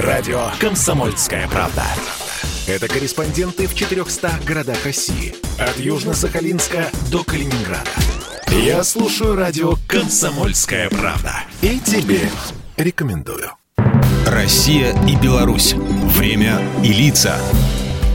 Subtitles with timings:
[0.00, 1.82] Радио «Комсомольская правда».
[2.68, 5.34] Это корреспонденты в 400 городах России.
[5.58, 7.90] От Южно-Сахалинска до Калининграда.
[8.48, 11.32] Я слушаю радио «Комсомольская правда».
[11.62, 12.20] И тебе
[12.76, 13.50] рекомендую.
[14.24, 15.72] Россия и Беларусь.
[15.72, 17.36] Время и лица.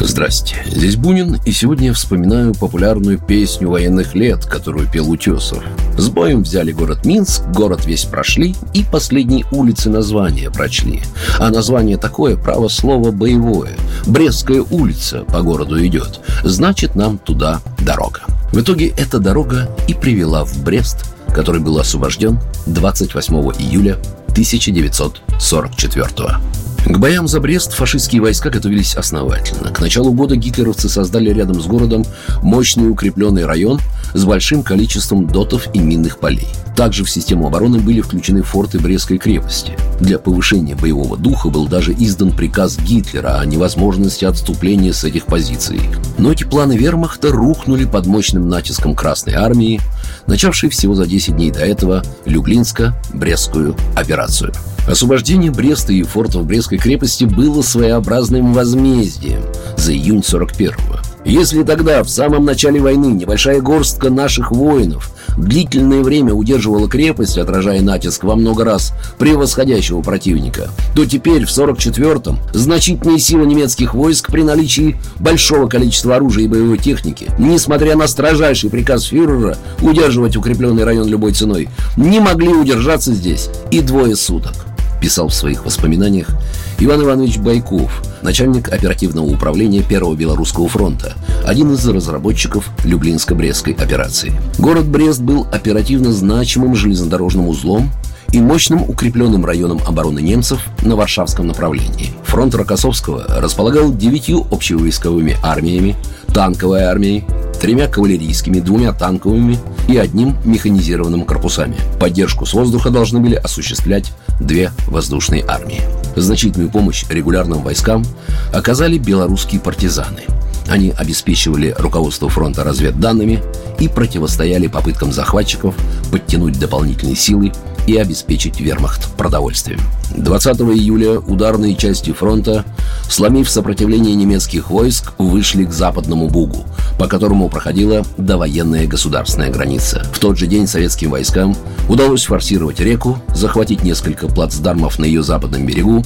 [0.00, 5.62] Здрасте, здесь Бунин, и сегодня я вспоминаю популярную песню военных лет, которую пел Утесов.
[5.96, 11.02] С боем взяли город Минск, город весь прошли, и последние улицы названия прочли.
[11.38, 13.76] А название такое, право слово боевое.
[14.06, 18.22] Брестская улица по городу идет, значит нам туда дорога.
[18.52, 23.96] В итоге эта дорога и привела в Брест, который был освобожден 28 июля
[24.32, 26.04] 1944
[26.34, 26.53] года.
[26.84, 29.70] К боям за Брест фашистские войска готовились основательно.
[29.70, 32.04] К началу года гитлеровцы создали рядом с городом
[32.42, 33.80] мощный укрепленный район
[34.12, 36.48] с большим количеством дотов и минных полей.
[36.76, 39.78] Также в систему обороны были включены форты Брестской крепости.
[39.98, 45.80] Для повышения боевого духа был даже издан приказ Гитлера о невозможности отступления с этих позиций.
[46.18, 49.80] Но эти планы вермахта рухнули под мощным натиском Красной армии,
[50.26, 54.52] начавшей всего за 10 дней до этого Люблинско-Брестскую операцию.
[54.86, 59.40] Освобождение Бреста и фортов Брестской крепости было своеобразным возмездием
[59.76, 60.98] за июнь 41-го.
[61.24, 67.80] Если тогда, в самом начале войны, небольшая горстка наших воинов длительное время удерживала крепость, отражая
[67.80, 74.42] натиск во много раз превосходящего противника, то теперь, в 44-м, значительные силы немецких войск при
[74.42, 81.08] наличии большого количества оружия и боевой техники, несмотря на строжайший приказ фюрера удерживать укрепленный район
[81.08, 84.63] любой ценой, не могли удержаться здесь и двое суток
[85.04, 86.30] писал в своих воспоминаниях
[86.78, 91.12] Иван Иванович Байков, начальник оперативного управления Первого Белорусского фронта,
[91.44, 94.32] один из разработчиков Люблинско-Брестской операции.
[94.58, 97.90] Город Брест был оперативно значимым железнодорожным узлом
[98.32, 102.08] и мощным укрепленным районом обороны немцев на Варшавском направлении.
[102.22, 105.96] Фронт Рокоссовского располагал девятью общевойсковыми армиями,
[106.32, 107.26] танковой армией,
[107.64, 109.58] тремя кавалерийскими, двумя танковыми
[109.88, 111.78] и одним механизированным корпусами.
[111.98, 115.80] Поддержку с воздуха должны были осуществлять две воздушные армии.
[116.14, 118.04] Значительную помощь регулярным войскам
[118.52, 120.24] оказали белорусские партизаны.
[120.68, 123.42] Они обеспечивали руководство фронта разведданными
[123.78, 125.74] и противостояли попыткам захватчиков
[126.12, 127.50] подтянуть дополнительные силы
[127.86, 129.80] и обеспечить вермахт продовольствием.
[130.16, 132.64] 20 июля ударные части фронта,
[133.08, 136.64] сломив сопротивление немецких войск, вышли к западному Бугу,
[136.98, 140.06] по которому проходила довоенная государственная граница.
[140.12, 141.56] В тот же день советским войскам
[141.88, 146.02] удалось форсировать реку, захватить несколько плацдармов на ее западном берегу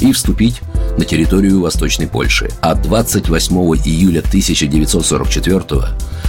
[0.00, 0.60] и вступить
[0.98, 2.50] на территорию Восточной Польши.
[2.60, 5.62] А 28 июля 1944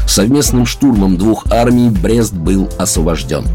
[0.08, 3.46] совместным штурмом двух армий Брест был освобожден.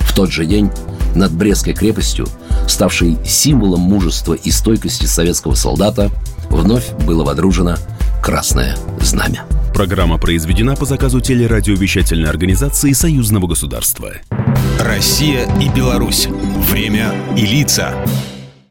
[0.00, 0.70] В тот же день
[1.16, 2.26] над Брестской крепостью,
[2.68, 6.10] ставшей символом мужества и стойкости советского солдата,
[6.50, 7.76] вновь было водружено
[8.22, 9.44] Красное Знамя.
[9.72, 14.12] Программа произведена по заказу телерадиовещательной организации Союзного государства.
[14.80, 16.28] Россия и Беларусь.
[16.70, 17.94] Время и лица.